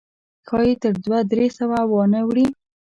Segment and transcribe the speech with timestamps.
[0.47, 2.45] ښایي تر دوه درې سوه وانه وړي.